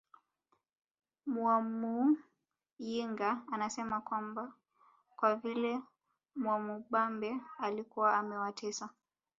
[1.25, 4.53] Mwamuyinga anasema kwamba
[5.15, 5.79] kwa vile
[6.35, 8.89] Mwamubambe alikuwa amewatesa